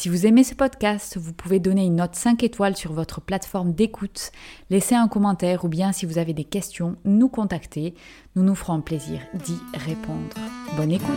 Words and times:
Si 0.00 0.08
vous 0.08 0.26
aimez 0.26 0.44
ce 0.44 0.54
podcast, 0.54 1.16
vous 1.16 1.32
pouvez 1.32 1.58
donner 1.58 1.84
une 1.84 1.96
note 1.96 2.14
5 2.14 2.44
étoiles 2.44 2.76
sur 2.76 2.92
votre 2.92 3.20
plateforme 3.20 3.72
d'écoute, 3.72 4.30
laisser 4.70 4.94
un 4.94 5.08
commentaire 5.08 5.64
ou 5.64 5.68
bien 5.68 5.90
si 5.90 6.06
vous 6.06 6.18
avez 6.18 6.34
des 6.34 6.44
questions, 6.44 6.94
nous 7.04 7.28
contacter. 7.28 7.94
Nous 8.36 8.44
nous 8.44 8.54
ferons 8.54 8.80
plaisir 8.80 9.18
d'y 9.34 9.58
répondre. 9.74 10.36
Bonne 10.76 10.92
écoute 10.92 11.08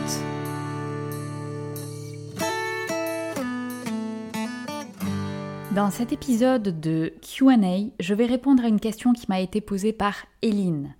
Dans 5.75 5.91
cet 5.91 6.11
épisode 6.11 6.79
de 6.79 7.13
QA, 7.21 7.91
je 7.99 8.13
vais 8.15 8.25
répondre 8.25 8.65
à 8.65 8.67
une 8.67 8.79
question 8.79 9.13
qui 9.13 9.27
m'a 9.29 9.41
été 9.41 9.61
posée 9.61 9.93
par 9.93 10.25
Eline. 10.41 10.95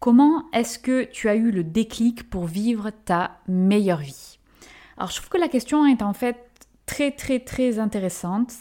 Comment 0.00 0.44
est-ce 0.54 0.78
que 0.78 1.04
tu 1.04 1.28
as 1.28 1.34
eu 1.34 1.50
le 1.50 1.64
déclic 1.64 2.30
pour 2.30 2.46
vivre 2.46 2.88
ta 3.04 3.40
meilleure 3.46 4.00
vie? 4.00 4.38
Alors 4.96 5.10
je 5.10 5.16
trouve 5.16 5.28
que 5.28 5.36
la 5.36 5.48
question 5.48 5.84
est 5.84 6.00
en 6.00 6.14
fait 6.14 6.45
très 6.86 7.10
très 7.10 7.40
très 7.40 7.78
intéressante 7.78 8.52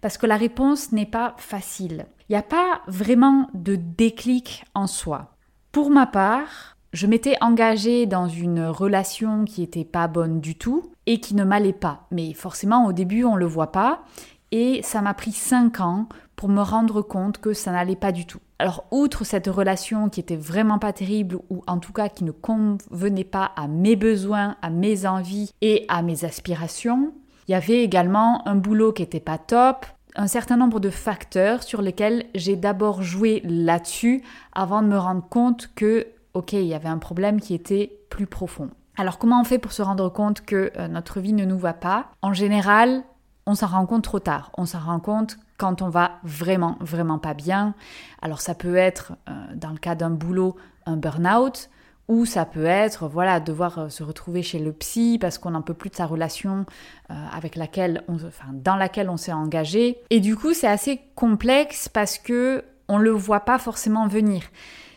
parce 0.00 0.16
que 0.16 0.26
la 0.26 0.36
réponse 0.36 0.92
n'est 0.92 1.06
pas 1.06 1.34
facile. 1.38 2.06
Il 2.28 2.32
n'y 2.32 2.38
a 2.38 2.42
pas 2.42 2.80
vraiment 2.86 3.48
de 3.52 3.76
déclic 3.76 4.64
en 4.74 4.86
soi. 4.86 5.36
Pour 5.72 5.90
ma 5.90 6.06
part, 6.06 6.76
je 6.92 7.06
m'étais 7.06 7.36
engagée 7.40 8.06
dans 8.06 8.28
une 8.28 8.64
relation 8.64 9.44
qui 9.44 9.62
n'était 9.62 9.84
pas 9.84 10.08
bonne 10.08 10.40
du 10.40 10.56
tout 10.56 10.92
et 11.06 11.20
qui 11.20 11.34
ne 11.34 11.44
m'allait 11.44 11.72
pas. 11.72 12.06
Mais 12.10 12.34
forcément, 12.34 12.86
au 12.86 12.92
début, 12.92 13.24
on 13.24 13.34
ne 13.34 13.40
le 13.40 13.46
voit 13.46 13.72
pas. 13.72 14.04
Et 14.50 14.82
ça 14.82 15.00
m'a 15.00 15.14
pris 15.14 15.32
5 15.32 15.80
ans 15.80 16.08
pour 16.36 16.50
me 16.50 16.60
rendre 16.60 17.00
compte 17.00 17.38
que 17.38 17.54
ça 17.54 17.72
n'allait 17.72 17.96
pas 17.96 18.12
du 18.12 18.26
tout. 18.26 18.40
Alors, 18.58 18.84
outre 18.90 19.24
cette 19.24 19.46
relation 19.46 20.08
qui 20.08 20.20
était 20.20 20.36
vraiment 20.36 20.78
pas 20.78 20.92
terrible, 20.92 21.38
ou 21.50 21.62
en 21.66 21.78
tout 21.78 21.92
cas 21.92 22.08
qui 22.08 22.24
ne 22.24 22.30
convenait 22.30 23.24
pas 23.24 23.50
à 23.56 23.66
mes 23.66 23.96
besoins, 23.96 24.56
à 24.60 24.68
mes 24.68 25.06
envies 25.06 25.50
et 25.62 25.86
à 25.88 26.02
mes 26.02 26.24
aspirations, 26.24 27.14
il 27.48 27.52
y 27.52 27.54
avait 27.54 27.82
également 27.82 28.46
un 28.46 28.54
boulot 28.54 28.92
qui 28.92 29.02
n'était 29.02 29.20
pas 29.20 29.38
top, 29.38 29.86
un 30.14 30.26
certain 30.26 30.56
nombre 30.56 30.80
de 30.80 30.90
facteurs 30.90 31.62
sur 31.62 31.82
lesquels 31.82 32.26
j'ai 32.34 32.56
d'abord 32.56 33.02
joué 33.02 33.42
là-dessus 33.44 34.22
avant 34.52 34.82
de 34.82 34.88
me 34.88 34.98
rendre 34.98 35.26
compte 35.28 35.70
que, 35.74 36.06
ok, 36.34 36.52
il 36.52 36.64
y 36.64 36.74
avait 36.74 36.88
un 36.88 36.98
problème 36.98 37.40
qui 37.40 37.54
était 37.54 37.98
plus 38.10 38.26
profond. 38.26 38.70
Alors 38.96 39.18
comment 39.18 39.40
on 39.40 39.44
fait 39.44 39.58
pour 39.58 39.72
se 39.72 39.82
rendre 39.82 40.10
compte 40.10 40.42
que 40.42 40.70
euh, 40.76 40.88
notre 40.88 41.20
vie 41.20 41.32
ne 41.32 41.46
nous 41.46 41.58
va 41.58 41.72
pas? 41.72 42.10
En 42.20 42.34
général, 42.34 43.02
on 43.46 43.54
s'en 43.54 43.66
rend 43.66 43.86
compte 43.86 44.04
trop 44.04 44.20
tard. 44.20 44.50
On 44.58 44.66
s'en 44.66 44.80
rend 44.80 45.00
compte 45.00 45.38
quand 45.56 45.80
on 45.80 45.88
va 45.88 46.12
vraiment, 46.24 46.76
vraiment 46.80 47.18
pas 47.18 47.34
bien. 47.34 47.74
Alors 48.20 48.40
ça 48.40 48.54
peut 48.54 48.76
être, 48.76 49.12
euh, 49.28 49.32
dans 49.54 49.70
le 49.70 49.78
cas 49.78 49.94
d'un 49.94 50.10
boulot, 50.10 50.56
un 50.84 50.96
burn-out, 50.96 51.70
ou 52.08 52.26
ça 52.26 52.44
peut 52.44 52.64
être, 52.64 53.08
voilà, 53.08 53.40
devoir 53.40 53.78
euh, 53.78 53.88
se 53.88 54.02
retrouver 54.02 54.42
chez 54.42 54.58
le 54.58 54.72
psy 54.72 55.18
parce 55.20 55.38
qu'on 55.38 55.50
n'en 55.50 55.62
peut 55.62 55.74
plus 55.74 55.90
de 55.90 55.94
sa 55.94 56.06
relation 56.06 56.66
euh, 57.10 57.14
avec 57.32 57.56
laquelle 57.56 58.02
on, 58.08 58.14
enfin, 58.16 58.50
dans 58.52 58.76
laquelle 58.76 59.08
on 59.08 59.16
s'est 59.16 59.32
engagé. 59.32 59.98
Et 60.10 60.20
du 60.20 60.36
coup, 60.36 60.52
c'est 60.52 60.66
assez 60.66 61.00
complexe 61.14 61.88
parce 61.88 62.18
que 62.18 62.64
on 62.88 62.98
le 62.98 63.10
voit 63.10 63.40
pas 63.40 63.58
forcément 63.58 64.08
venir. 64.08 64.42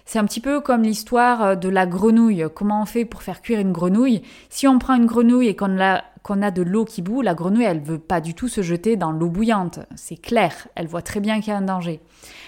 C'est 0.05 0.19
un 0.19 0.25
petit 0.25 0.41
peu 0.41 0.61
comme 0.61 0.83
l'histoire 0.83 1.43
euh, 1.43 1.55
de 1.55 1.69
la 1.69 1.85
grenouille. 1.85 2.45
Comment 2.53 2.81
on 2.81 2.85
fait 2.85 3.05
pour 3.05 3.23
faire 3.23 3.41
cuire 3.41 3.59
une 3.59 3.71
grenouille? 3.71 4.23
Si 4.49 4.67
on 4.67 4.79
prend 4.79 4.95
une 4.95 5.05
grenouille 5.05 5.47
et 5.47 5.55
qu'on 5.55 5.79
a, 5.79 6.51
de 6.51 6.61
l'eau 6.63 6.85
qui 6.85 7.01
bout, 7.01 7.21
la 7.21 7.35
grenouille, 7.35 7.65
elle 7.65 7.81
veut 7.81 7.99
pas 7.99 8.19
du 8.19 8.33
tout 8.33 8.47
se 8.47 8.61
jeter 8.61 8.97
dans 8.97 9.11
l'eau 9.11 9.29
bouillante. 9.29 9.79
C'est 9.95 10.17
clair, 10.17 10.67
elle 10.75 10.87
voit 10.87 11.03
très 11.03 11.19
bien 11.19 11.39
qu'il 11.39 11.49
y 11.49 11.55
a 11.55 11.57
un 11.57 11.61
danger. 11.61 12.01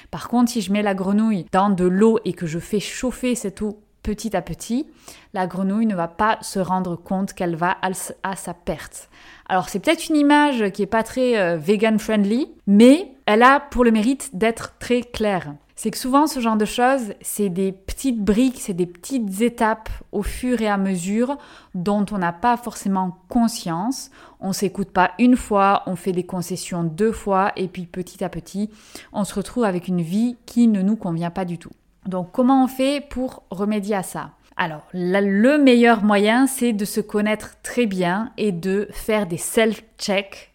Par 0.09 0.29
contre, 0.29 0.51
si 0.51 0.61
je 0.61 0.71
mets 0.71 0.81
la 0.81 0.95
grenouille 0.95 1.45
dans 1.51 1.69
de 1.69 1.85
l'eau 1.85 2.19
et 2.25 2.33
que 2.33 2.47
je 2.47 2.59
fais 2.59 2.79
chauffer 2.79 3.35
cette 3.35 3.61
eau 3.61 3.81
petit 4.07 4.37
à 4.37 4.41
petit, 4.41 4.87
la 5.33 5.47
grenouille 5.47 5.85
ne 5.85 5.93
va 5.93 6.07
pas 6.07 6.37
se 6.39 6.59
rendre 6.59 6.95
compte 6.95 7.33
qu'elle 7.33 7.57
va 7.57 7.75
à 8.23 8.35
sa 8.37 8.53
perte. 8.53 9.09
Alors 9.49 9.67
c'est 9.67 9.79
peut-être 9.79 10.07
une 10.07 10.15
image 10.15 10.71
qui 10.71 10.81
est 10.81 10.85
pas 10.85 11.03
très 11.03 11.37
euh, 11.37 11.57
vegan 11.57 11.99
friendly, 11.99 12.47
mais 12.67 13.11
elle 13.25 13.43
a 13.43 13.59
pour 13.59 13.83
le 13.83 13.91
mérite 13.91 14.29
d'être 14.33 14.77
très 14.79 15.01
claire. 15.01 15.55
C'est 15.75 15.91
que 15.91 15.97
souvent 15.97 16.25
ce 16.25 16.39
genre 16.39 16.55
de 16.55 16.63
choses, 16.63 17.15
c'est 17.19 17.49
des 17.49 17.73
petites 17.73 18.23
briques, 18.23 18.61
c'est 18.61 18.73
des 18.73 18.85
petites 18.85 19.41
étapes 19.41 19.89
au 20.13 20.23
fur 20.23 20.61
et 20.61 20.69
à 20.69 20.77
mesure 20.77 21.37
dont 21.75 22.05
on 22.13 22.17
n'a 22.17 22.31
pas 22.31 22.55
forcément 22.55 23.17
conscience. 23.27 24.09
On 24.39 24.53
s'écoute 24.53 24.91
pas 24.91 25.11
une 25.19 25.35
fois, 25.35 25.83
on 25.85 25.97
fait 25.97 26.13
des 26.13 26.25
concessions 26.25 26.85
deux 26.85 27.11
fois 27.11 27.51
et 27.57 27.67
puis 27.67 27.85
petit 27.85 28.23
à 28.23 28.29
petit, 28.29 28.69
on 29.11 29.25
se 29.25 29.35
retrouve 29.35 29.65
avec 29.65 29.89
une 29.89 30.01
vie 30.01 30.37
qui 30.45 30.69
ne 30.69 30.81
nous 30.81 30.95
convient 30.95 31.29
pas 31.29 31.43
du 31.43 31.57
tout. 31.57 31.73
Donc 32.07 32.31
comment 32.31 32.63
on 32.63 32.67
fait 32.67 33.01
pour 33.09 33.43
remédier 33.49 33.95
à 33.95 34.03
ça? 34.03 34.31
Alors, 34.59 34.87
le 34.91 35.57
meilleur 35.57 36.03
moyen, 36.03 36.47
c'est 36.47 36.73
de 36.73 36.83
se 36.83 36.99
connaître 36.99 37.57
très 37.61 37.85
bien 37.85 38.31
et 38.37 38.51
de 38.51 38.87
faire 38.91 39.27
des 39.27 39.37
self-checks 39.37 40.51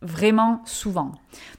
vraiment 0.00 0.62
souvent. 0.64 1.12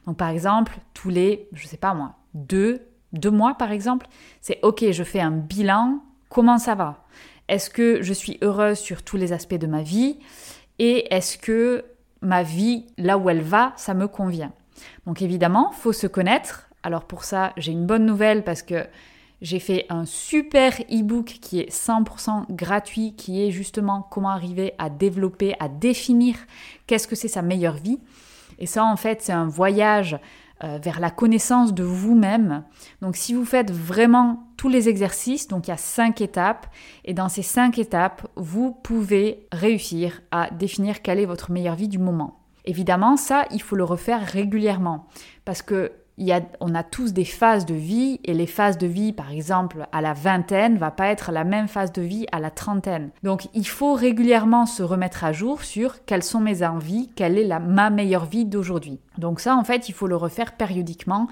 Donc, 0.08 0.18
par 0.18 0.30
exemple, 0.30 0.80
tous 0.96 1.10
les, 1.10 1.48
je 1.54 1.68
sais 1.68 1.78
pas 1.78 1.94
moi, 1.94 2.16
deux, 2.34 2.88
deux 3.12 3.30
mois 3.30 3.54
par 3.54 3.72
exemple, 3.72 4.08
c'est 4.42 4.58
ok, 4.64 4.90
je 4.92 5.04
fais 5.04 5.20
un 5.20 5.30
bilan, 5.30 6.00
comment 6.30 6.58
ça 6.58 6.74
va? 6.74 7.06
Est-ce 7.48 7.70
que 7.70 8.02
je 8.02 8.14
suis 8.14 8.40
heureuse 8.42 8.80
sur 8.80 9.04
tous 9.04 9.18
les 9.18 9.32
aspects 9.32 9.54
de 9.54 9.68
ma 9.68 9.84
vie? 9.84 10.18
Et 10.80 11.14
est-ce 11.14 11.38
que 11.38 11.86
ma 12.22 12.42
vie, 12.42 12.88
là 12.98 13.20
où 13.20 13.30
elle 13.30 13.42
va, 13.42 13.74
ça 13.76 13.94
me 13.94 14.08
convient? 14.08 14.52
Donc, 15.06 15.22
évidemment, 15.22 15.72
faut 15.72 15.94
se 15.94 16.08
connaître. 16.08 16.70
Alors, 16.82 17.06
pour 17.06 17.24
ça, 17.24 17.54
j'ai 17.56 17.72
une 17.72 17.86
bonne 17.86 18.06
nouvelle 18.06 18.44
parce 18.44 18.64
que 18.64 18.88
j'ai 19.44 19.60
fait 19.60 19.86
un 19.90 20.06
super 20.06 20.80
e-book 20.90 21.26
qui 21.42 21.60
est 21.60 21.70
100% 21.70 22.46
gratuit, 22.50 23.14
qui 23.16 23.46
est 23.46 23.52
justement 23.52 24.08
comment 24.10 24.30
arriver 24.30 24.74
à 24.80 24.90
développer, 24.90 25.54
à 25.60 25.68
définir 25.68 26.36
qu'est-ce 26.88 27.10
que 27.10 27.16
c'est 27.16 27.28
sa 27.28 27.42
meilleure 27.42 27.76
vie. 27.76 28.00
Et 28.58 28.66
ça, 28.66 28.86
en 28.86 28.96
fait, 28.96 29.22
c'est 29.22 29.34
un 29.34 29.48
voyage 29.48 30.18
euh, 30.64 30.80
vers 30.82 31.02
la 31.02 31.12
connaissance 31.12 31.74
de 31.74 31.84
vous-même. 31.84 32.64
Donc, 33.02 33.18
si 33.18 33.34
vous 33.34 33.44
faites 33.44 33.70
vraiment 33.70 34.48
tous 34.56 34.70
les 34.70 34.88
exercices, 34.88 35.50
donc 35.50 35.68
il 35.68 35.72
y 35.72 35.74
a 35.74 35.78
cinq 35.78 36.22
étapes, 36.22 36.68
et 37.04 37.14
dans 37.14 37.28
ces 37.28 37.44
cinq 37.44 37.78
étapes, 37.78 38.26
vous 38.38 38.72
pouvez 38.72 39.46
réussir 39.52 40.22
à 40.32 40.50
définir 40.52 41.02
quelle 41.02 41.20
est 41.20 41.26
votre 41.26 41.52
meilleure 41.52 41.76
vie 41.76 41.90
du 41.90 42.00
moment. 42.00 42.40
Évidemment, 42.64 43.18
ça, 43.18 43.46
il 43.52 43.62
faut 43.62 43.76
le 43.76 43.84
refaire 43.84 44.26
régulièrement 44.26 45.06
parce 45.44 45.62
que 45.62 45.92
on 46.60 46.76
a 46.76 46.84
tous 46.84 47.14
des 47.14 47.26
phases 47.26 47.66
de 47.66 47.74
vie 47.74 48.20
et 48.24 48.34
les 48.34 48.48
phases 48.48 48.78
de 48.78 48.88
vie, 48.88 49.14
par 49.14 49.32
exemple, 49.32 49.88
à 49.92 50.02
la 50.02 50.14
vingtaine, 50.14 50.78
va 50.78 50.92
pas 50.92 51.08
être 51.08 51.32
la 51.32 51.44
même 51.44 51.68
phase 51.68 51.92
de 51.92 52.02
vie 52.02 52.26
à 52.32 52.40
la 52.40 52.52
trentaine. 52.52 53.10
Donc, 53.24 53.48
il 53.54 53.68
faut 53.68 53.94
régulièrement 53.94 54.66
se 54.66 54.84
remettre 54.84 55.24
à 55.24 55.34
jour 55.34 55.64
sur 55.64 56.06
quelles 56.06 56.24
sont 56.24 56.40
mes 56.40 56.64
envies, 56.64 57.10
quelle 57.16 57.38
est 57.38 57.60
ma 57.60 57.90
meilleure 57.90 58.26
vie 58.26 58.46
d'aujourd'hui. 58.46 59.00
Donc 59.18 59.40
ça, 59.40 59.56
en 59.56 59.64
fait, 59.64 59.90
il 59.90 59.94
faut 59.94 60.08
le 60.08 60.16
refaire 60.16 60.54
périodiquement 60.54 61.28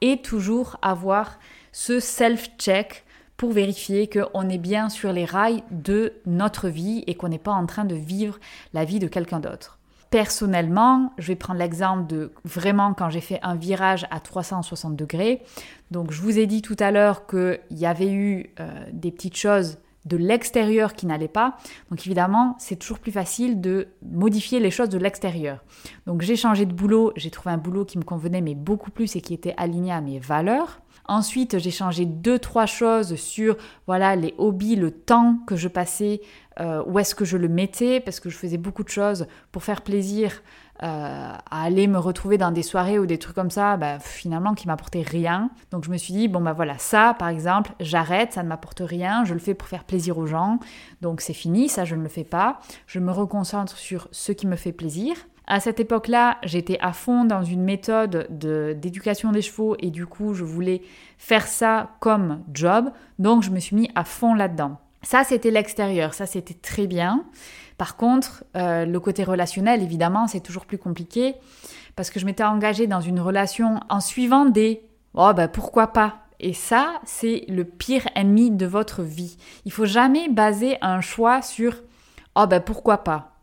et 0.00 0.18
toujours 0.18 0.76
avoir 0.82 1.38
ce 1.72 2.00
self-check 2.00 3.04
pour 3.36 3.52
vérifier 3.52 4.08
qu'on 4.08 4.48
est 4.48 4.58
bien 4.58 4.88
sur 4.88 5.12
les 5.12 5.24
rails 5.24 5.62
de 5.70 6.14
notre 6.24 6.68
vie 6.68 7.04
et 7.06 7.14
qu'on 7.14 7.28
n'est 7.28 7.38
pas 7.38 7.52
en 7.52 7.66
train 7.66 7.84
de 7.84 7.94
vivre 7.94 8.38
la 8.72 8.84
vie 8.84 8.98
de 8.98 9.08
quelqu'un 9.08 9.40
d'autre. 9.40 9.78
Personnellement, 10.16 11.12
je 11.18 11.26
vais 11.26 11.36
prendre 11.36 11.58
l'exemple 11.58 12.06
de 12.06 12.32
vraiment 12.46 12.94
quand 12.94 13.10
j'ai 13.10 13.20
fait 13.20 13.38
un 13.42 13.54
virage 13.54 14.06
à 14.10 14.18
360 14.18 14.96
degrés. 14.96 15.42
Donc 15.90 16.10
je 16.10 16.22
vous 16.22 16.38
ai 16.38 16.46
dit 16.46 16.62
tout 16.62 16.76
à 16.78 16.90
l'heure 16.90 17.26
qu'il 17.26 17.60
y 17.72 17.84
avait 17.84 18.10
eu 18.10 18.48
euh, 18.58 18.86
des 18.94 19.10
petites 19.10 19.36
choses 19.36 19.76
de 20.06 20.16
l'extérieur 20.16 20.94
qui 20.94 21.04
n'allaient 21.04 21.28
pas. 21.28 21.58
Donc 21.90 22.06
évidemment, 22.06 22.56
c'est 22.58 22.76
toujours 22.76 22.98
plus 22.98 23.12
facile 23.12 23.60
de 23.60 23.88
modifier 24.10 24.58
les 24.58 24.70
choses 24.70 24.88
de 24.88 24.96
l'extérieur. 24.96 25.62
Donc 26.06 26.22
j'ai 26.22 26.36
changé 26.36 26.64
de 26.64 26.72
boulot, 26.72 27.12
j'ai 27.16 27.30
trouvé 27.30 27.50
un 27.50 27.58
boulot 27.58 27.84
qui 27.84 27.98
me 27.98 28.02
convenait 28.02 28.40
mais 28.40 28.54
beaucoup 28.54 28.90
plus 28.90 29.16
et 29.16 29.20
qui 29.20 29.34
était 29.34 29.52
aligné 29.58 29.92
à 29.92 30.00
mes 30.00 30.18
valeurs. 30.18 30.80
Ensuite, 31.08 31.58
j'ai 31.58 31.70
changé 31.70 32.04
deux 32.04 32.38
trois 32.38 32.66
choses 32.66 33.14
sur 33.16 33.56
voilà 33.86 34.16
les 34.16 34.34
hobbies, 34.38 34.76
le 34.76 34.90
temps 34.90 35.38
que 35.46 35.54
je 35.54 35.68
passais, 35.68 36.20
euh, 36.58 36.82
où 36.86 36.98
est-ce 36.98 37.14
que 37.14 37.24
je 37.24 37.36
le 37.36 37.48
mettais 37.48 38.00
parce 38.00 38.18
que 38.18 38.28
je 38.30 38.36
faisais 38.36 38.56
beaucoup 38.56 38.82
de 38.82 38.88
choses 38.88 39.26
pour 39.52 39.62
faire 39.62 39.82
plaisir 39.82 40.42
euh, 40.82 40.86
à 40.86 41.62
aller 41.62 41.86
me 41.86 41.98
retrouver 41.98 42.38
dans 42.38 42.50
des 42.50 42.62
soirées 42.62 42.98
ou 42.98 43.06
des 43.06 43.18
trucs 43.18 43.34
comme 43.34 43.50
ça, 43.50 43.76
bah, 43.76 43.98
finalement 43.98 44.54
qui 44.54 44.66
m'apportaient 44.66 45.02
rien. 45.02 45.50
Donc 45.70 45.84
je 45.84 45.90
me 45.90 45.96
suis 45.96 46.12
dit 46.12 46.28
bon 46.28 46.40
bah 46.40 46.52
voilà 46.52 46.76
ça 46.78 47.14
par 47.18 47.28
exemple 47.28 47.72
j'arrête, 47.80 48.32
ça 48.32 48.42
ne 48.42 48.48
m'apporte 48.48 48.82
rien, 48.84 49.24
je 49.24 49.32
le 49.32 49.40
fais 49.40 49.54
pour 49.54 49.68
faire 49.68 49.84
plaisir 49.84 50.18
aux 50.18 50.26
gens, 50.26 50.58
donc 51.02 51.20
c'est 51.20 51.34
fini, 51.34 51.68
ça 51.68 51.84
je 51.84 51.94
ne 51.94 52.02
le 52.02 52.08
fais 52.08 52.24
pas. 52.24 52.60
Je 52.86 52.98
me 53.00 53.12
reconcentre 53.12 53.76
sur 53.76 54.08
ce 54.10 54.32
qui 54.32 54.46
me 54.46 54.56
fait 54.56 54.72
plaisir. 54.72 55.14
À 55.48 55.60
cette 55.60 55.78
époque-là, 55.78 56.38
j'étais 56.42 56.78
à 56.80 56.92
fond 56.92 57.24
dans 57.24 57.44
une 57.44 57.62
méthode 57.62 58.26
d'éducation 58.30 59.30
des 59.30 59.42
chevaux 59.42 59.76
et 59.78 59.90
du 59.90 60.06
coup, 60.06 60.34
je 60.34 60.42
voulais 60.42 60.82
faire 61.18 61.46
ça 61.46 61.90
comme 62.00 62.42
job. 62.52 62.90
Donc, 63.20 63.44
je 63.44 63.50
me 63.50 63.60
suis 63.60 63.76
mis 63.76 63.90
à 63.94 64.04
fond 64.04 64.34
là-dedans. 64.34 64.80
Ça, 65.02 65.22
c'était 65.22 65.52
l'extérieur, 65.52 66.14
ça, 66.14 66.26
c'était 66.26 66.54
très 66.54 66.88
bien. 66.88 67.24
Par 67.78 67.96
contre, 67.96 68.42
euh, 68.56 68.84
le 68.86 68.98
côté 68.98 69.22
relationnel, 69.22 69.82
évidemment, 69.82 70.26
c'est 70.26 70.40
toujours 70.40 70.66
plus 70.66 70.78
compliqué 70.78 71.36
parce 71.94 72.10
que 72.10 72.18
je 72.18 72.26
m'étais 72.26 72.42
engagée 72.42 72.88
dans 72.88 73.00
une 73.00 73.20
relation 73.20 73.78
en 73.88 74.00
suivant 74.00 74.46
des 74.46 74.82
oh 75.14 75.32
ben 75.32 75.46
pourquoi 75.46 75.92
pas? 75.92 76.22
Et 76.40 76.52
ça, 76.52 77.00
c'est 77.04 77.44
le 77.48 77.64
pire 77.64 78.08
ennemi 78.16 78.50
de 78.50 78.66
votre 78.66 79.02
vie. 79.02 79.36
Il 79.64 79.72
faut 79.72 79.86
jamais 79.86 80.28
baser 80.28 80.76
un 80.82 81.00
choix 81.00 81.40
sur 81.40 81.82
oh 82.34 82.46
ben 82.48 82.60
pourquoi 82.60 83.04
pas? 83.04 83.35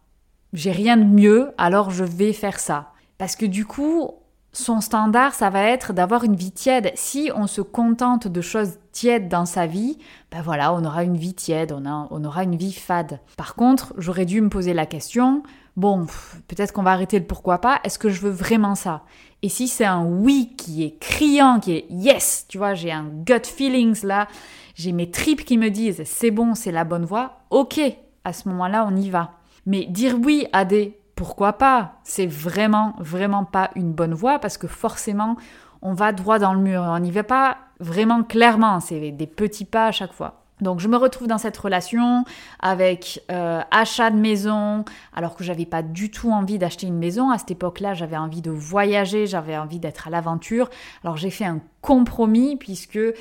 J'ai 0.54 0.72
rien 0.72 0.98
de 0.98 1.04
mieux, 1.04 1.52
alors 1.58 1.90
je 1.90 2.04
vais 2.04 2.32
faire 2.32 2.60
ça. 2.60 2.92
Parce 3.18 3.36
que 3.36 3.46
du 3.46 3.66
coup, 3.66 4.12
son 4.52 4.82
standard, 4.82 5.34
ça 5.34 5.50
va 5.50 5.64
être 5.64 5.94
d'avoir 5.94 6.24
une 6.24 6.36
vie 6.36 6.52
tiède. 6.52 6.92
Si 6.94 7.32
on 7.36 7.48
se 7.48 7.62
contente 7.62 8.28
de 8.28 8.42
choses 8.42 8.78
tièdes 8.92 9.28
dans 9.28 9.48
sa 9.48 9.66
vie, 9.66 9.98
ben 10.32 10.44
voilà, 10.44 10.72
on 10.74 10.86
aura 10.86 11.04
une 11.04 11.18
vie 11.18 11.34
tiède, 11.34 11.72
on, 11.72 11.84
on 12.10 12.24
aura 12.24 12.44
une 12.44 12.56
vie 12.56 12.72
fade. 12.74 13.20
Par 13.36 13.56
contre, 13.56 13.94
j'aurais 13.98 14.26
dû 14.26 14.42
me 14.42 14.50
poser 14.50 14.76
la 14.76 14.86
question, 14.86 15.42
bon, 15.76 16.06
peut-être 16.48 16.72
qu'on 16.72 16.84
va 16.84 16.92
arrêter 16.92 17.18
le 17.18 17.26
pourquoi 17.26 17.58
pas, 17.58 17.80
est-ce 17.84 17.98
que 17.98 18.10
je 18.10 18.22
veux 18.22 18.32
vraiment 18.32 18.76
ça? 18.76 19.02
Et 19.42 19.50
si 19.50 19.68
c'est 19.68 19.86
un 19.86 20.06
oui 20.06 20.54
qui 20.56 20.84
est 20.84 21.00
criant, 21.00 21.60
qui 21.60 21.74
est 21.74 21.86
yes, 21.90 22.46
tu 22.48 22.60
vois, 22.60 22.76
j'ai 22.76 22.92
un 22.92 23.06
gut 23.06 23.46
feelings 23.46 24.06
là, 24.06 24.28
j'ai 24.76 24.92
mes 24.92 25.10
tripes 25.10 25.46
qui 25.46 25.58
me 25.58 25.70
disent 25.70 26.04
c'est 26.06 26.32
bon, 26.32 26.54
c'est 26.54 26.72
la 26.72 26.84
bonne 26.84 27.06
voie, 27.06 27.40
ok, 27.50 27.82
à 28.24 28.34
ce 28.34 28.48
moment-là, 28.50 28.88
on 28.88 28.96
y 28.96 29.10
va. 29.10 29.32
Mais 29.66 29.86
dire 29.86 30.16
oui 30.22 30.48
à 30.54 30.66
des 30.66 31.00
pourquoi 31.16 31.54
pas 31.54 31.94
C'est 32.04 32.28
vraiment, 32.28 32.96
vraiment 33.00 33.46
pas 33.46 33.70
une 33.76 33.94
bonne 33.94 34.14
voie 34.14 34.40
parce 34.40 34.58
que 34.58 34.68
forcément, 34.68 35.38
on 35.82 35.94
va 35.94 36.12
droit 36.12 36.40
dans 36.40 36.54
le 36.54 36.60
mur. 36.60 36.82
On 36.82 37.00
n'y 37.00 37.12
va 37.12 37.24
pas 37.24 37.58
vraiment 37.80 38.24
clairement. 38.24 38.80
C'est 38.80 39.12
des 39.12 39.28
petits 39.28 39.66
pas 39.66 39.88
à 39.88 39.92
chaque 39.92 40.14
fois. 40.14 40.43
Donc 40.64 40.80
je 40.80 40.88
me 40.88 40.98
retrouve 40.98 41.28
dans 41.28 41.38
cette 41.38 41.58
relation 41.58 42.24
avec 42.60 43.24
euh, 43.32 43.62
achat 43.70 44.10
de 44.10 44.18
maison, 44.18 44.86
alors 45.14 45.36
que 45.36 45.44
j'avais 45.44 45.66
pas 45.66 45.84
du 45.84 46.10
tout 46.10 46.32
envie 46.32 46.58
d'acheter 46.58 46.88
une 46.88 46.98
maison. 46.98 47.30
À 47.30 47.38
cette 47.38 47.52
époque-là, 47.52 47.94
j'avais 47.94 48.18
envie 48.18 48.42
de 48.42 48.50
voyager, 48.50 49.28
j'avais 49.28 49.58
envie 49.58 49.80
d'être 49.80 50.08
à 50.08 50.10
l'aventure. 50.10 50.70
Alors 51.04 51.18
j'ai 51.18 51.30
fait 51.30 51.46
un 51.46 51.60
compromis 51.82 52.56
puisque 52.56 52.98
euh, 52.98 53.14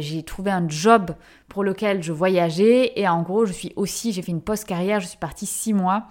j'ai 0.00 0.22
trouvé 0.22 0.50
un 0.50 0.68
job 0.68 1.12
pour 1.48 1.64
lequel 1.64 2.02
je 2.02 2.12
voyageais 2.12 2.92
et 2.96 3.08
en 3.08 3.22
gros 3.22 3.46
je 3.46 3.52
suis 3.52 3.72
aussi, 3.76 4.12
j'ai 4.12 4.22
fait 4.22 4.32
une 4.32 4.42
post 4.42 4.64
carrière, 4.64 5.00
je 5.00 5.06
suis 5.06 5.18
partie 5.18 5.46
six 5.46 5.72
mois 5.72 6.04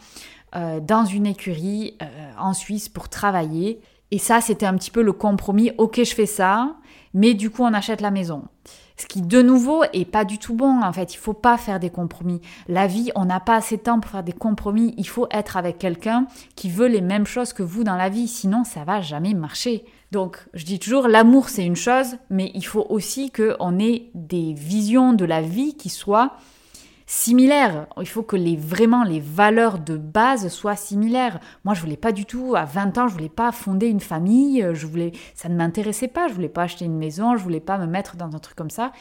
euh, 0.55 0.79
dans 0.79 1.05
une 1.05 1.25
écurie 1.27 1.97
en 2.39 2.53
Suisse 2.53 2.89
pour 2.89 3.09
travailler. 3.09 3.81
Et 4.11 4.17
ça, 4.17 4.41
c'était 4.41 4.65
un 4.65 4.75
petit 4.75 4.91
peu 4.91 5.01
le 5.01 5.13
compromis. 5.13 5.71
Ok, 5.77 6.03
je 6.03 6.13
fais 6.13 6.25
ça, 6.25 6.75
mais 7.13 7.33
du 7.33 7.49
coup, 7.49 7.63
on 7.63 7.73
achète 7.73 8.01
la 8.01 8.11
maison. 8.11 8.43
Ce 9.01 9.07
qui, 9.07 9.23
de 9.23 9.41
nouveau, 9.41 9.83
est 9.93 10.05
pas 10.05 10.25
du 10.25 10.37
tout 10.37 10.53
bon. 10.53 10.83
En 10.83 10.93
fait, 10.93 11.15
il 11.15 11.17
faut 11.17 11.33
pas 11.33 11.57
faire 11.57 11.79
des 11.79 11.89
compromis. 11.89 12.39
La 12.67 12.85
vie, 12.85 13.09
on 13.15 13.25
n'a 13.25 13.39
pas 13.39 13.55
assez 13.55 13.77
de 13.77 13.81
temps 13.81 13.99
pour 13.99 14.11
faire 14.11 14.21
des 14.21 14.31
compromis. 14.31 14.93
Il 14.95 15.07
faut 15.07 15.25
être 15.31 15.57
avec 15.57 15.79
quelqu'un 15.79 16.27
qui 16.55 16.69
veut 16.69 16.85
les 16.85 17.01
mêmes 17.01 17.25
choses 17.25 17.51
que 17.51 17.63
vous 17.63 17.83
dans 17.83 17.95
la 17.95 18.09
vie. 18.09 18.27
Sinon, 18.27 18.63
ça 18.63 18.83
va 18.83 19.01
jamais 19.01 19.33
marcher. 19.33 19.85
Donc, 20.11 20.37
je 20.53 20.65
dis 20.65 20.77
toujours, 20.77 21.07
l'amour, 21.07 21.49
c'est 21.49 21.65
une 21.65 21.75
chose, 21.75 22.17
mais 22.29 22.51
il 22.53 22.63
faut 22.63 22.85
aussi 22.89 23.31
qu'on 23.31 23.79
ait 23.79 24.11
des 24.13 24.53
visions 24.53 25.13
de 25.13 25.25
la 25.25 25.41
vie 25.41 25.73
qui 25.73 25.89
soient 25.89 26.33
similaires. 27.11 27.87
Il 27.99 28.07
faut 28.07 28.23
que 28.23 28.37
les, 28.37 28.55
vraiment 28.55 29.03
les 29.03 29.19
valeurs 29.19 29.79
de 29.79 29.97
base 29.97 30.47
soient 30.47 30.77
similaires. 30.77 31.41
Moi, 31.65 31.73
je 31.73 31.81
voulais 31.81 31.97
pas 31.97 32.13
du 32.13 32.25
tout, 32.25 32.55
à 32.55 32.63
20 32.63 32.97
ans, 32.97 33.07
je 33.09 33.13
voulais 33.13 33.27
pas 33.27 33.51
fonder 33.51 33.87
une 33.87 33.99
famille, 33.99 34.65
je 34.73 34.87
voulais, 34.87 35.11
ça 35.35 35.49
ne 35.49 35.55
m'intéressait 35.55 36.07
pas, 36.07 36.29
je 36.29 36.33
voulais 36.33 36.47
pas 36.47 36.63
acheter 36.63 36.85
une 36.85 36.97
maison, 36.97 37.35
je 37.35 37.43
voulais 37.43 37.59
pas 37.59 37.77
me 37.77 37.85
mettre 37.85 38.15
dans 38.15 38.33
un 38.33 38.39
truc 38.39 38.55
comme 38.55 38.69
ça. 38.69 38.93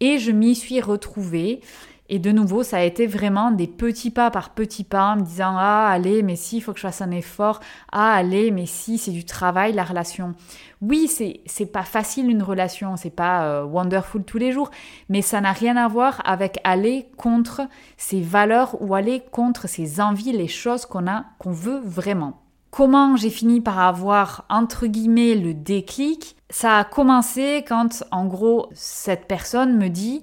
Et 0.00 0.18
je 0.18 0.30
m'y 0.30 0.54
suis 0.54 0.82
retrouvée. 0.82 1.60
Et 2.10 2.18
de 2.18 2.32
nouveau, 2.32 2.62
ça 2.62 2.78
a 2.78 2.82
été 2.82 3.06
vraiment 3.06 3.50
des 3.50 3.66
petits 3.66 4.10
pas 4.10 4.30
par 4.30 4.50
petits 4.50 4.84
pas, 4.84 5.12
en 5.12 5.16
me 5.16 5.22
disant 5.22 5.54
Ah, 5.56 5.88
allez, 5.88 6.22
mais 6.22 6.36
si, 6.36 6.58
il 6.58 6.60
faut 6.60 6.72
que 6.72 6.78
je 6.78 6.86
fasse 6.86 7.00
un 7.00 7.10
effort. 7.10 7.60
Ah, 7.92 8.12
allez, 8.12 8.50
mais 8.50 8.66
si, 8.66 8.98
c'est 8.98 9.10
du 9.10 9.24
travail, 9.24 9.72
la 9.72 9.84
relation. 9.84 10.34
Oui, 10.82 11.08
c'est, 11.08 11.66
pas 11.66 11.82
facile 11.82 12.30
une 12.30 12.42
relation, 12.42 12.96
c'est 12.96 13.08
pas 13.08 13.44
euh, 13.44 13.64
wonderful 13.64 14.22
tous 14.22 14.36
les 14.36 14.52
jours, 14.52 14.70
mais 15.08 15.22
ça 15.22 15.40
n'a 15.40 15.52
rien 15.52 15.78
à 15.78 15.88
voir 15.88 16.20
avec 16.26 16.58
aller 16.62 17.08
contre 17.16 17.62
ses 17.96 18.20
valeurs 18.20 18.76
ou 18.82 18.94
aller 18.94 19.22
contre 19.30 19.66
ses 19.66 20.00
envies, 20.02 20.32
les 20.32 20.48
choses 20.48 20.84
qu'on 20.84 21.06
a, 21.06 21.24
qu'on 21.38 21.52
veut 21.52 21.80
vraiment. 21.82 22.42
Comment 22.70 23.16
j'ai 23.16 23.30
fini 23.30 23.62
par 23.62 23.78
avoir, 23.78 24.44
entre 24.50 24.86
guillemets, 24.86 25.36
le 25.36 25.54
déclic? 25.54 26.36
Ça 26.50 26.76
a 26.78 26.84
commencé 26.84 27.64
quand, 27.66 28.04
en 28.10 28.26
gros, 28.26 28.68
cette 28.74 29.26
personne 29.26 29.78
me 29.78 29.88
dit 29.88 30.22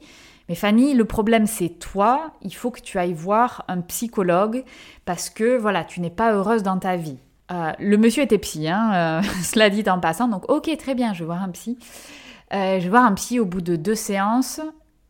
mais 0.51 0.55
Fanny, 0.55 0.93
le 0.95 1.05
problème 1.05 1.47
c'est 1.47 1.79
toi, 1.79 2.33
il 2.41 2.53
faut 2.53 2.71
que 2.71 2.81
tu 2.81 2.99
ailles 2.99 3.13
voir 3.13 3.63
un 3.69 3.79
psychologue 3.79 4.65
parce 5.05 5.29
que 5.29 5.55
voilà, 5.55 5.85
tu 5.85 6.01
n'es 6.01 6.09
pas 6.09 6.33
heureuse 6.33 6.61
dans 6.61 6.77
ta 6.77 6.97
vie. 6.97 7.19
Euh, 7.53 7.71
le 7.79 7.95
monsieur 7.95 8.23
était 8.23 8.37
psy, 8.37 8.67
hein, 8.67 8.91
euh, 8.93 9.21
cela 9.43 9.69
dit 9.69 9.89
en 9.89 10.01
passant, 10.01 10.27
donc 10.27 10.51
ok, 10.51 10.69
très 10.75 10.93
bien, 10.93 11.13
je 11.13 11.19
vais 11.19 11.25
voir 11.27 11.41
un 11.41 11.51
psy. 11.51 11.79
Euh, 12.53 12.79
je 12.79 12.83
vais 12.83 12.89
voir 12.89 13.05
un 13.05 13.13
psy 13.13 13.39
au 13.39 13.45
bout 13.45 13.61
de 13.61 13.77
deux 13.77 13.95
séances. 13.95 14.59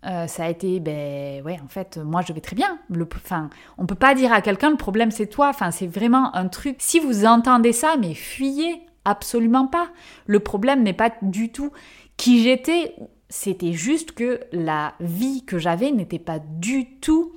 ça 0.04 0.44
a 0.44 0.48
été, 0.48 0.80
ben 0.80 1.44
ouais, 1.44 1.60
en 1.66 1.70
fait, 1.70 1.98
moi 1.98 2.22
je 2.22 2.34
vais 2.34 2.42
très 2.42 2.56
bien. 2.56 2.78
Le, 2.92 3.10
enfin, 3.16 3.50
on 3.80 3.88
peut 3.88 3.96
pas 3.96 4.14
dire 4.14 4.32
à 4.32 4.42
quelqu'un 4.42 4.70
le 4.70 4.78
problème 4.78 5.10
c'est 5.10 5.26
toi. 5.26 5.50
Enfin, 5.50 5.72
c'est 5.72 5.88
vraiment 5.88 6.36
un 6.36 6.50
truc. 6.50 6.76
Si 6.78 7.00
vous 7.00 7.26
entendez 7.26 7.74
ça, 7.74 7.96
mais 8.00 8.14
fuyez, 8.14 8.84
absolument 9.06 9.66
pas. 9.66 9.88
Le 10.28 10.40
problème 10.40 10.84
n'est 10.84 10.94
pas 10.94 11.10
du 11.24 11.52
tout 11.52 11.72
qui 12.16 12.44
j'étais 12.44 12.94
c'était 13.32 13.72
juste 13.72 14.12
que 14.12 14.42
la 14.52 14.94
vie 15.00 15.46
que 15.46 15.58
j'avais 15.58 15.92
n'était 15.92 16.20
pas 16.20 16.40
du 16.40 16.98
tout 17.00 17.32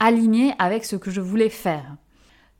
alignée 0.00 0.52
avec 0.58 0.84
ce 0.84 0.96
que 0.96 1.12
je 1.12 1.20
voulais 1.20 1.48
faire. 1.48 1.94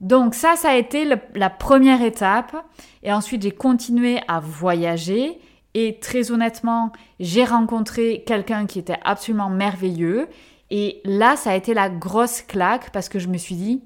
Donc 0.01 0.35
ça, 0.35 0.55
ça 0.55 0.71
a 0.71 0.77
été 0.77 1.05
la 1.35 1.51
première 1.51 2.01
étape. 2.01 2.57
Et 3.03 3.13
ensuite, 3.13 3.43
j'ai 3.43 3.51
continué 3.51 4.21
à 4.29 4.39
voyager. 4.39 5.39
Et 5.75 5.99
très 5.99 6.31
honnêtement, 6.31 6.93
j'ai 7.19 7.45
rencontré 7.45 8.23
quelqu'un 8.25 8.67
qui 8.67 8.79
était 8.79 9.01
absolument 9.05 9.51
merveilleux. 9.51 10.29
Et 10.71 11.01
là, 11.05 11.35
ça 11.35 11.51
a 11.51 11.57
été 11.57 11.75
la 11.75 11.89
grosse 11.89 12.41
claque 12.41 12.91
parce 12.91 13.09
que 13.09 13.19
je 13.19 13.27
me 13.27 13.37
suis 13.37 13.57
dit, 13.57 13.83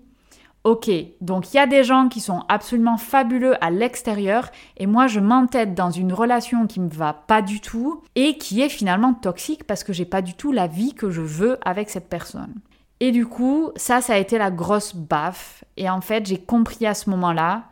Ok, 0.62 0.91
donc 1.23 1.53
il 1.53 1.57
y 1.57 1.61
a 1.61 1.67
des 1.67 1.85
gens 1.85 2.09
qui 2.11 2.21
sont 2.21 2.43
absolument 2.49 2.99
fabuleux 2.99 3.55
à 3.65 3.71
l'extérieur 3.71 4.50
et 4.76 4.87
moi 4.87 5.07
je 5.07 5.19
m'entête 5.19 5.75
dans 5.75 5.90
une 5.90 6.12
relation 6.12 6.67
qui 6.67 6.81
me 6.81 6.90
va 6.90 7.14
pas 7.14 7.40
du 7.40 7.62
tout 7.62 8.02
et 8.14 8.37
qui 8.37 8.61
est 8.61 8.69
finalement 8.69 9.14
toxique 9.14 9.64
parce 9.64 9.85
que 9.85 9.95
j'ai 9.95 10.05
pas 10.05 10.21
du 10.21 10.35
tout 10.35 10.52
la 10.52 10.67
vie 10.67 10.93
que 10.93 11.09
je 11.09 11.23
veux 11.23 11.57
avec 11.64 11.88
cette 11.88 12.11
personne. 12.11 12.55
Et 13.00 13.11
du 13.11 13.25
coup, 13.25 13.71
ça, 13.76 14.02
ça 14.02 14.12
a 14.12 14.19
été 14.19 14.37
la 14.37 14.50
grosse 14.50 14.95
baffe. 14.95 15.64
Et 15.79 15.88
en 15.88 16.02
fait, 16.02 16.26
j'ai 16.26 16.37
compris 16.37 16.87
à 16.87 16.93
ce 16.93 17.09
moment-là, 17.09 17.64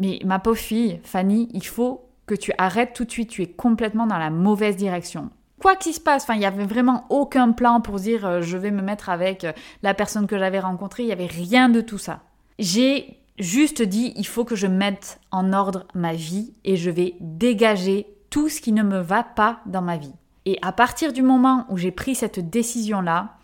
mais 0.00 0.18
ma 0.24 0.40
pauvre 0.40 0.58
fille, 0.58 0.98
Fanny, 1.04 1.48
il 1.52 1.64
faut 1.64 2.08
que 2.26 2.34
tu 2.34 2.52
arrêtes 2.58 2.94
tout 2.94 3.04
de 3.04 3.10
suite, 3.12 3.30
tu 3.30 3.42
es 3.42 3.46
complètement 3.46 4.08
dans 4.08 4.18
la 4.18 4.30
mauvaise 4.30 4.76
direction 4.76 5.30
quoi 5.58 5.76
qu'il 5.76 5.94
se 5.94 6.00
passe, 6.00 6.24
enfin, 6.24 6.34
il 6.34 6.40
n'y 6.40 6.46
avait 6.46 6.64
vraiment 6.64 7.06
aucun 7.10 7.52
plan 7.52 7.80
pour 7.80 7.96
dire 7.96 8.26
euh, 8.26 8.42
je 8.42 8.56
vais 8.56 8.70
me 8.70 8.82
mettre 8.82 9.08
avec 9.08 9.44
euh, 9.44 9.52
la 9.82 9.94
personne 9.94 10.26
que 10.26 10.38
j'avais 10.38 10.60
rencontrée, 10.60 11.02
il 11.02 11.06
n'y 11.06 11.12
avait 11.12 11.26
rien 11.26 11.68
de 11.68 11.80
tout 11.80 11.98
ça. 11.98 12.20
J'ai 12.58 13.18
juste 13.38 13.82
dit 13.82 14.12
il 14.16 14.26
faut 14.26 14.44
que 14.44 14.56
je 14.56 14.66
mette 14.66 15.20
en 15.30 15.52
ordre 15.52 15.86
ma 15.94 16.14
vie 16.14 16.52
et 16.64 16.76
je 16.76 16.90
vais 16.90 17.14
dégager 17.20 18.06
tout 18.30 18.48
ce 18.48 18.60
qui 18.60 18.72
ne 18.72 18.82
me 18.82 18.98
va 18.98 19.22
pas 19.22 19.60
dans 19.66 19.82
ma 19.82 19.96
vie. 19.96 20.14
Et 20.44 20.58
à 20.62 20.72
partir 20.72 21.12
du 21.12 21.22
moment 21.22 21.66
où 21.68 21.76
j'ai 21.76 21.90
pris 21.90 22.14
cette 22.14 22.50
décision-là, 22.50 23.36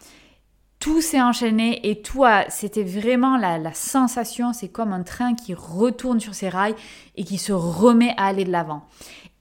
tout 0.78 1.00
s'est 1.00 1.22
enchaîné 1.22 1.88
et 1.88 2.02
tout 2.02 2.24
c'était 2.48 2.82
vraiment 2.82 3.36
la, 3.36 3.58
la 3.58 3.72
sensation, 3.72 4.52
c'est 4.52 4.68
comme 4.68 4.92
un 4.92 5.02
train 5.02 5.34
qui 5.34 5.54
retourne 5.54 6.20
sur 6.20 6.34
ses 6.34 6.48
rails 6.48 6.74
et 7.16 7.24
qui 7.24 7.38
se 7.38 7.52
remet 7.52 8.14
à 8.16 8.26
aller 8.26 8.44
de 8.44 8.52
l'avant. 8.52 8.84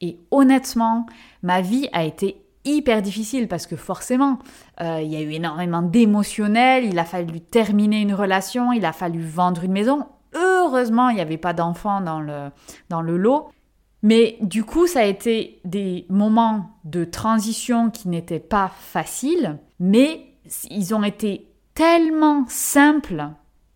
Et 0.01 0.19
honnêtement, 0.31 1.05
ma 1.41 1.61
vie 1.61 1.87
a 1.93 2.03
été 2.03 2.42
hyper 2.65 3.01
difficile 3.01 3.47
parce 3.47 3.67
que 3.67 3.75
forcément, 3.75 4.39
euh, 4.81 5.01
il 5.01 5.11
y 5.11 5.15
a 5.15 5.21
eu 5.21 5.31
énormément 5.31 5.81
d'émotionnel, 5.81 6.85
il 6.85 6.97
a 6.99 7.05
fallu 7.05 7.41
terminer 7.41 8.01
une 8.01 8.13
relation, 8.13 8.71
il 8.71 8.85
a 8.85 8.93
fallu 8.93 9.21
vendre 9.23 9.63
une 9.63 9.71
maison. 9.71 10.05
Heureusement, 10.33 11.09
il 11.09 11.15
n'y 11.15 11.21
avait 11.21 11.37
pas 11.37 11.53
d'enfants 11.53 12.01
dans 12.01 12.19
le, 12.19 12.49
dans 12.89 13.01
le 13.01 13.17
lot. 13.17 13.49
Mais 14.01 14.37
du 14.41 14.65
coup, 14.65 14.85
ça 14.85 14.99
a 14.99 15.05
été 15.05 15.61
des 15.63 16.05
moments 16.09 16.71
de 16.83 17.05
transition 17.05 17.89
qui 17.89 18.09
n'étaient 18.09 18.39
pas 18.39 18.69
faciles, 18.77 19.59
mais 19.79 20.25
ils 20.69 20.93
ont 20.93 21.03
été 21.03 21.47
tellement 21.73 22.45
simples. 22.47 23.29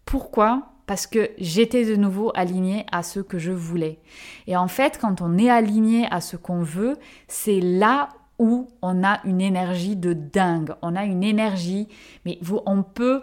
Pourquoi? 0.06 0.74
Parce 0.86 1.08
que 1.08 1.32
j'étais 1.38 1.86
de 1.86 1.96
nouveau 1.96 2.32
alignée 2.36 2.86
à 2.92 3.04
ce 3.04 3.20
que 3.20 3.40
je 3.40 3.52
voulais. 3.52 4.00
Et 4.48 4.58
en 4.58 4.68
fait, 4.68 4.98
quand 5.00 5.22
on 5.22 5.38
est 5.38 5.50
aligné 5.50 6.08
à 6.12 6.20
ce 6.22 6.36
qu'on 6.36 6.62
veut, 6.62 6.98
c'est 7.28 7.60
là 7.60 8.10
où 8.40 8.70
on 8.82 9.04
a 9.04 9.20
une 9.26 9.42
énergie 9.42 9.96
de 9.96 10.14
dingue. 10.14 10.74
On 10.82 10.96
a 10.96 11.06
une 11.06 11.24
énergie, 11.24 11.88
mais 12.26 12.40
on 12.66 12.84
peut 12.84 13.22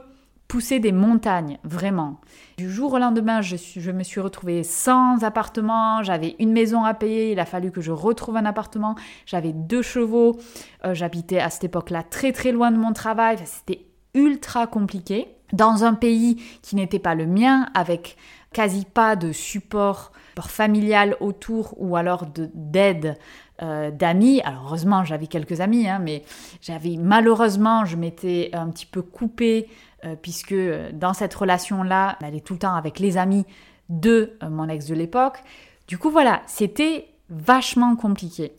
pousser 0.49 0.79
des 0.79 0.93
montagnes, 0.93 1.59
vraiment. 1.65 2.21
Du 2.59 2.71
jour 2.71 2.93
au 2.93 2.99
lendemain, 2.99 3.41
je, 3.41 3.57
je 3.57 3.91
me 3.91 4.03
suis 4.03 4.21
retrouvée 4.21 4.63
sans 4.63 5.25
appartement, 5.25 6.03
j'avais 6.03 6.37
une 6.39 6.53
maison 6.53 6.85
à 6.85 6.95
payer, 6.95 7.33
il 7.33 7.41
a 7.41 7.47
fallu 7.47 7.71
que 7.71 7.81
je 7.81 7.91
retrouve 7.91 8.37
un 8.37 8.45
appartement, 8.45 8.95
j'avais 9.27 9.53
deux 9.53 9.83
chevaux, 9.83 10.39
euh, 10.85 10.95
j'habitais 10.95 11.41
à 11.41 11.51
cette 11.51 11.65
époque-là 11.65 12.03
très 12.03 12.33
très 12.33 12.53
loin 12.53 12.71
de 12.71 12.77
mon 12.77 12.93
travail, 12.93 13.39
c'était 13.45 13.87
ultra 14.15 14.67
compliqué, 14.67 15.29
dans 15.53 15.85
un 15.85 15.95
pays 15.95 16.43
qui 16.63 16.77
n'était 16.77 16.99
pas 16.99 17.15
le 17.15 17.27
mien, 17.27 17.67
avec 17.75 18.17
quasi 18.53 18.85
pas 18.85 19.17
de 19.17 19.33
support 19.33 20.13
familial 20.41 21.17
autour 21.21 21.75
ou 21.77 21.97
alors 21.97 22.27
d'aide 22.55 23.17
euh, 23.63 23.93
d'amis. 23.93 24.41
Alors 24.43 24.65
heureusement 24.67 25.05
j'avais 25.05 25.29
quelques 25.29 25.61
amis, 25.61 25.89
hein, 25.89 26.01
mais 26.01 26.25
j'avais 26.61 26.97
malheureusement 26.97 27.85
je 27.85 27.97
m'étais 27.97 28.51
un 28.53 28.69
petit 28.71 28.85
peu 28.85 29.01
coupée 29.01 29.69
euh, 30.05 30.17
puisque 30.21 30.51
euh, 30.51 30.91
dans 30.93 31.13
cette 31.13 31.33
relation-là, 31.33 32.19
elle 32.21 32.35
est 32.35 32.45
tout 32.45 32.55
le 32.55 32.59
temps 32.59 32.75
avec 32.75 32.99
les 32.99 33.17
amis 33.17 33.47
de 33.91 34.33
mon 34.43 34.69
ex 34.69 34.87
de 34.87 34.95
l'époque. 34.97 35.39
Du 35.87 35.99
coup 35.99 36.11
voilà, 36.11 36.43
c'était 36.47 37.07
vachement 37.31 37.95
compliqué. 37.95 38.57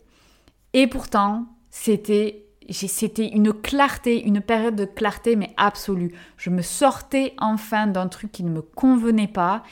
Et 0.72 0.86
pourtant, 0.86 1.44
c'était 1.70 2.45
c'était 2.72 3.28
une 3.28 3.52
clarté, 3.52 4.24
une 4.24 4.40
période 4.40 4.76
de 4.76 4.84
clarté, 4.84 5.36
mais 5.36 5.52
absolue. 5.56 6.12
Je 6.36 6.50
me 6.50 6.62
sortais 6.62 7.34
enfin 7.38 7.86
d'un 7.86 8.08
truc 8.08 8.32
qui 8.32 8.42
ne 8.42 8.50
me 8.50 8.62
convenait 8.62 9.28
pas. 9.28 9.62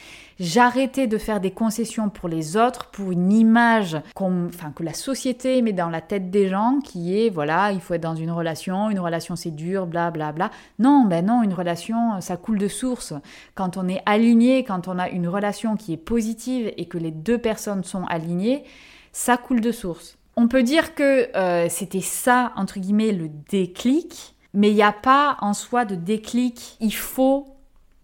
J'arrêtais 0.41 1.07
de 1.07 1.17
faire 1.17 1.41
des 1.41 1.53
concessions 1.53 2.09
pour 2.09 2.29
les 2.29 2.57
autres, 2.57 2.91
pour 2.91 3.13
une 3.13 3.33
image 3.33 3.97
enfin, 4.17 4.73
que 4.75 4.83
la 4.83 4.93
société 4.93 5.63
met 5.63 5.73
dans 5.73 5.91
la 5.91 6.01
tête 6.01 6.31
des 6.31 6.49
gens, 6.49 6.81
qui 6.83 7.17
est, 7.17 7.31
voilà, 7.31 7.71
il 7.73 7.81
faut 7.81 7.95
être 7.95 8.03
dans 8.03 8.17
une 8.17 8.33
relation, 8.33 8.91
une 8.91 8.99
relation 8.99 9.37
c'est 9.37 9.53
dur, 9.53 9.87
bla 9.87 10.11
bla 10.11 10.33
bla. 10.33 10.51
Non, 10.79 11.05
ben 11.05 11.27
non, 11.27 11.43
une 11.43 11.55
relation, 11.55 12.21
ça 12.21 12.37
coule 12.37 12.59
de 12.59 12.69
source. 12.69 13.15
Quand 13.55 13.77
on 13.77 13.89
est 13.89 14.03
aligné, 14.07 14.65
quand 14.65 14.89
on 14.89 14.99
a 14.99 15.09
une 15.09 15.29
relation 15.29 15.77
qui 15.77 15.93
est 15.93 15.99
positive 15.99 16.73
et 16.77 16.87
que 16.87 16.99
les 16.99 17.13
deux 17.13 17.39
personnes 17.39 17.85
sont 17.85 18.05
alignées, 18.07 18.65
ça 19.13 19.37
coule 19.37 19.61
de 19.61 19.71
source. 19.71 20.19
On 20.37 20.49
peut 20.49 20.63
dire 20.63 20.95
que 20.95 21.35
euh, 21.37 21.69
c'était 21.69 22.01
ça, 22.01 22.53
entre 22.57 22.81
guillemets, 22.81 23.13
le 23.13 23.29
déclic, 23.29 24.35
mais 24.53 24.71
il 24.71 24.75
n'y 24.75 24.83
a 24.83 24.93
pas 24.93 25.37
en 25.41 25.55
soi 25.55 25.85
de 25.85 25.95
déclic. 25.95 26.77
Il 26.81 26.95
faut 26.95 27.47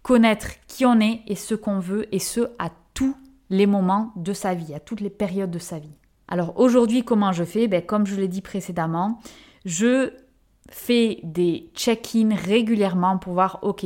connaître 0.01 0.47
qui 0.67 0.85
on 0.85 0.99
est 0.99 1.21
et 1.27 1.35
ce 1.35 1.55
qu'on 1.55 1.79
veut, 1.79 2.13
et 2.13 2.19
ce, 2.19 2.41
à 2.57 2.69
tous 2.93 3.15
les 3.49 3.65
moments 3.65 4.13
de 4.15 4.33
sa 4.33 4.53
vie, 4.53 4.73
à 4.73 4.79
toutes 4.79 5.01
les 5.01 5.09
périodes 5.09 5.51
de 5.51 5.59
sa 5.59 5.79
vie. 5.79 5.97
Alors 6.27 6.57
aujourd'hui, 6.57 7.03
comment 7.03 7.33
je 7.33 7.43
fais? 7.43 7.67
Ben, 7.67 7.81
Comme 7.81 8.07
je 8.07 8.15
l'ai 8.15 8.29
dit 8.29 8.41
précédemment, 8.41 9.19
je 9.65 10.13
fais 10.69 11.19
des 11.23 11.69
check-ins 11.75 12.33
régulièrement 12.33 13.17
pour 13.17 13.33
voir, 13.33 13.59
ok, 13.61 13.85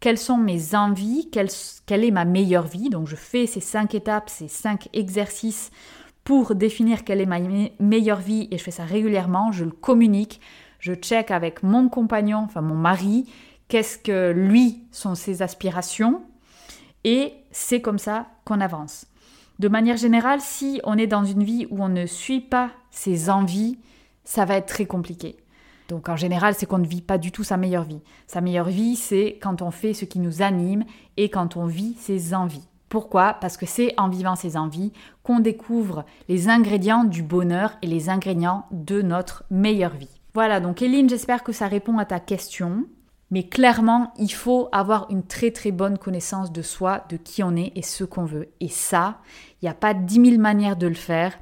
quelles 0.00 0.18
sont 0.18 0.36
mes 0.36 0.74
envies, 0.74 1.30
quelle, 1.30 1.48
quelle 1.86 2.04
est 2.04 2.10
ma 2.10 2.24
meilleure 2.24 2.66
vie. 2.66 2.90
Donc 2.90 3.06
je 3.06 3.16
fais 3.16 3.46
ces 3.46 3.60
cinq 3.60 3.94
étapes, 3.94 4.28
ces 4.28 4.48
cinq 4.48 4.88
exercices 4.92 5.70
pour 6.24 6.54
définir 6.54 7.04
quelle 7.04 7.20
est 7.20 7.26
ma 7.26 7.38
meilleure 7.78 8.20
vie 8.20 8.48
et 8.50 8.58
je 8.58 8.62
fais 8.62 8.70
ça 8.70 8.84
régulièrement, 8.84 9.52
je 9.52 9.64
le 9.64 9.70
communique, 9.70 10.40
je 10.80 10.94
check 10.94 11.30
avec 11.30 11.62
mon 11.62 11.88
compagnon, 11.88 12.38
enfin 12.38 12.62
mon 12.62 12.74
mari, 12.74 13.26
qu'est-ce 13.68 13.98
que 13.98 14.32
lui 14.32 14.82
sont 14.90 15.14
ses 15.14 15.42
aspirations 15.42 16.22
et 17.04 17.34
c'est 17.50 17.80
comme 17.80 17.98
ça 17.98 18.26
qu'on 18.44 18.60
avance. 18.60 19.06
De 19.58 19.68
manière 19.68 19.96
générale, 19.96 20.40
si 20.40 20.80
on 20.84 20.98
est 20.98 21.06
dans 21.06 21.24
une 21.24 21.44
vie 21.44 21.66
où 21.70 21.82
on 21.82 21.88
ne 21.88 22.06
suit 22.06 22.40
pas 22.40 22.70
ses 22.90 23.30
envies, 23.30 23.78
ça 24.24 24.44
va 24.46 24.56
être 24.56 24.66
très 24.66 24.86
compliqué. 24.86 25.36
Donc 25.88 26.08
en 26.08 26.16
général, 26.16 26.54
c'est 26.54 26.66
qu'on 26.66 26.78
ne 26.78 26.86
vit 26.86 27.02
pas 27.02 27.18
du 27.18 27.30
tout 27.30 27.44
sa 27.44 27.58
meilleure 27.58 27.84
vie. 27.84 28.00
Sa 28.26 28.40
meilleure 28.40 28.68
vie, 28.68 28.96
c'est 28.96 29.38
quand 29.40 29.62
on 29.62 29.70
fait 29.70 29.92
ce 29.92 30.06
qui 30.06 30.18
nous 30.18 30.42
anime 30.42 30.84
et 31.16 31.28
quand 31.28 31.56
on 31.56 31.66
vit 31.66 31.94
ses 31.98 32.34
envies. 32.34 32.66
Pourquoi? 32.94 33.34
Parce 33.40 33.56
que 33.56 33.66
c'est 33.66 33.92
en 33.98 34.08
vivant 34.08 34.36
ces 34.36 34.56
envies 34.56 34.92
qu'on 35.24 35.40
découvre 35.40 36.04
les 36.28 36.48
ingrédients 36.48 37.02
du 37.02 37.24
bonheur 37.24 37.72
et 37.82 37.88
les 37.88 38.08
ingrédients 38.08 38.66
de 38.70 39.02
notre 39.02 39.42
meilleure 39.50 39.96
vie. 39.96 40.20
Voilà, 40.32 40.60
donc 40.60 40.80
Eline, 40.80 41.08
j'espère 41.08 41.42
que 41.42 41.50
ça 41.50 41.66
répond 41.66 41.98
à 41.98 42.04
ta 42.04 42.20
question. 42.20 42.84
Mais 43.32 43.48
clairement, 43.48 44.12
il 44.16 44.32
faut 44.32 44.68
avoir 44.70 45.08
une 45.10 45.24
très 45.24 45.50
très 45.50 45.72
bonne 45.72 45.98
connaissance 45.98 46.52
de 46.52 46.62
soi, 46.62 47.04
de 47.08 47.16
qui 47.16 47.42
on 47.42 47.56
est 47.56 47.72
et 47.74 47.82
ce 47.82 48.04
qu'on 48.04 48.26
veut. 48.26 48.46
Et 48.60 48.68
ça, 48.68 49.18
il 49.60 49.64
n'y 49.64 49.70
a 49.70 49.74
pas 49.74 49.92
dix 49.92 50.20
mille 50.20 50.38
manières 50.38 50.76
de 50.76 50.86
le 50.86 50.94
faire. 50.94 51.36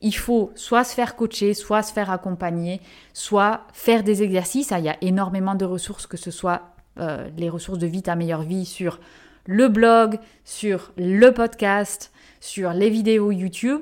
Il 0.00 0.16
faut 0.16 0.50
soit 0.56 0.82
se 0.82 0.92
faire 0.92 1.14
coacher, 1.14 1.54
soit 1.54 1.84
se 1.84 1.92
faire 1.92 2.10
accompagner, 2.10 2.80
soit 3.12 3.60
faire 3.72 4.02
des 4.02 4.24
exercices. 4.24 4.72
Il 4.76 4.84
y 4.84 4.88
a 4.88 4.96
énormément 5.02 5.54
de 5.54 5.64
ressources, 5.64 6.08
que 6.08 6.16
ce 6.16 6.32
soit 6.32 6.62
euh, 6.98 7.28
les 7.36 7.48
ressources 7.48 7.78
de 7.78 7.86
vie, 7.86 8.02
ta 8.02 8.16
meilleure 8.16 8.42
vie 8.42 8.64
sur 8.64 8.98
le 9.46 9.68
blog, 9.68 10.18
sur 10.44 10.92
le 10.96 11.30
podcast, 11.30 12.12
sur 12.40 12.72
les 12.72 12.90
vidéos 12.90 13.30
YouTube. 13.30 13.80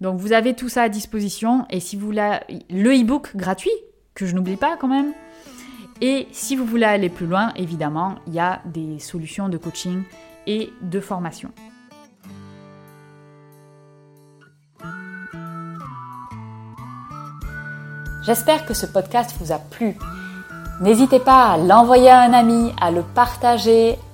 Donc 0.00 0.18
vous 0.18 0.32
avez 0.32 0.54
tout 0.54 0.68
ça 0.68 0.82
à 0.82 0.88
disposition 0.88 1.66
et 1.70 1.80
si 1.80 1.96
vous 1.96 2.06
voulez 2.06 2.38
le 2.70 2.94
e-book 2.94 3.36
gratuit 3.36 3.70
que 4.14 4.26
je 4.26 4.34
n'oublie 4.34 4.56
pas 4.56 4.76
quand 4.78 4.88
même. 4.88 5.12
Et 6.00 6.26
si 6.32 6.56
vous 6.56 6.64
voulez 6.64 6.84
aller 6.84 7.10
plus 7.10 7.26
loin, 7.26 7.52
évidemment, 7.56 8.16
il 8.26 8.32
y 8.32 8.40
a 8.40 8.62
des 8.64 8.98
solutions 8.98 9.50
de 9.50 9.58
coaching 9.58 10.02
et 10.46 10.70
de 10.80 11.00
formation. 11.00 11.52
J'espère 18.24 18.64
que 18.64 18.74
ce 18.74 18.86
podcast 18.86 19.34
vous 19.40 19.52
a 19.52 19.58
plu. 19.58 19.96
N'hésitez 20.80 21.20
pas 21.20 21.52
à 21.52 21.58
l'envoyer 21.58 22.08
à 22.08 22.20
un 22.20 22.32
ami, 22.32 22.72
à 22.80 22.90
le 22.90 23.02
partager, 23.02 23.98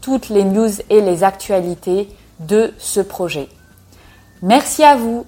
toutes 0.00 0.28
les 0.28 0.44
news 0.44 0.70
et 0.88 1.00
les 1.00 1.24
actualités 1.24 2.08
de 2.40 2.72
ce 2.78 3.00
projet. 3.00 3.48
Merci 4.42 4.82
à 4.82 4.96
vous 4.96 5.26